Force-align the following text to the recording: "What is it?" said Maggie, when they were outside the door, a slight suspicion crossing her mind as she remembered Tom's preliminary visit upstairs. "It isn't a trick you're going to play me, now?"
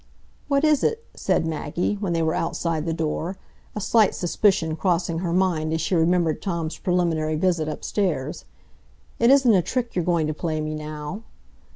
"What 0.47 0.63
is 0.63 0.83
it?" 0.83 1.05
said 1.13 1.45
Maggie, 1.45 1.93
when 1.99 2.11
they 2.13 2.23
were 2.23 2.33
outside 2.33 2.87
the 2.87 2.91
door, 2.91 3.37
a 3.75 3.79
slight 3.79 4.15
suspicion 4.15 4.75
crossing 4.75 5.19
her 5.19 5.31
mind 5.31 5.73
as 5.73 5.81
she 5.81 5.93
remembered 5.93 6.41
Tom's 6.41 6.75
preliminary 6.79 7.35
visit 7.35 7.67
upstairs. 7.69 8.45
"It 9.19 9.29
isn't 9.29 9.53
a 9.53 9.61
trick 9.61 9.95
you're 9.95 10.03
going 10.03 10.25
to 10.25 10.33
play 10.33 10.59
me, 10.59 10.73
now?" 10.73 11.21